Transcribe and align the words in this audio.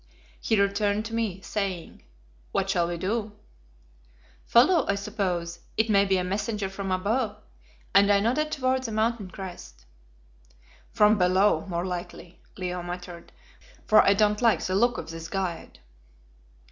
He 0.41 0.59
returned 0.59 1.05
to 1.05 1.13
me 1.13 1.41
saying, 1.41 2.01
"What 2.53 2.71
shall 2.71 2.87
we 2.87 2.97
do?" 2.97 3.33
"Follow, 4.47 4.83
I 4.87 4.95
suppose. 4.95 5.59
It 5.77 5.91
may 5.91 6.05
be 6.05 6.17
a 6.17 6.23
messenger 6.23 6.69
from 6.69 6.89
above," 6.91 7.37
and 7.93 8.11
I 8.11 8.19
nodded 8.19 8.51
toward 8.51 8.81
the 8.81 8.91
mountain 8.91 9.29
crest. 9.29 9.85
"From 10.91 11.19
below, 11.19 11.67
more 11.67 11.85
likely," 11.85 12.41
Leo 12.57 12.81
muttered, 12.81 13.31
"for 13.85 14.01
I 14.01 14.15
don't 14.15 14.41
like 14.41 14.61
the 14.65 14.73
look 14.73 14.97
of 14.97 15.11
this 15.11 15.27
guide." 15.27 15.77